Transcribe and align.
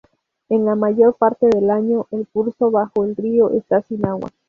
En 0.49 0.65
la 0.65 0.73
mayor 0.73 1.13
parte 1.13 1.45
del 1.47 1.69
año, 1.69 2.07
el 2.09 2.25
curso 2.27 2.71
bajo 2.71 3.03
del 3.03 3.15
río 3.15 3.51
está 3.51 3.83
sin 3.83 4.03
agua. 4.07 4.29